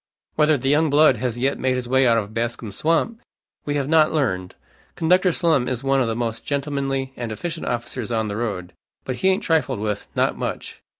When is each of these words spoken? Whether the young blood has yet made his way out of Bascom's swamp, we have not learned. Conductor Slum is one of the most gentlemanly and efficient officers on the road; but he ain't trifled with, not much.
Whether 0.33 0.57
the 0.57 0.67
young 0.67 0.89
blood 0.89 1.17
has 1.17 1.37
yet 1.37 1.59
made 1.59 1.75
his 1.75 1.87
way 1.87 2.07
out 2.07 2.17
of 2.17 2.33
Bascom's 2.33 2.75
swamp, 2.75 3.21
we 3.65 3.75
have 3.75 3.87
not 3.87 4.11
learned. 4.11 4.55
Conductor 4.95 5.31
Slum 5.31 5.67
is 5.67 5.83
one 5.83 6.01
of 6.01 6.07
the 6.07 6.15
most 6.15 6.43
gentlemanly 6.43 7.13
and 7.15 7.31
efficient 7.31 7.67
officers 7.67 8.11
on 8.11 8.27
the 8.27 8.35
road; 8.37 8.73
but 9.05 9.17
he 9.17 9.27
ain't 9.27 9.43
trifled 9.43 9.77
with, 9.79 10.07
not 10.15 10.35
much. 10.35 10.81